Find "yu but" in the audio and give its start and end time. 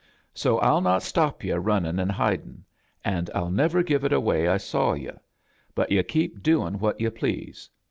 4.93-5.91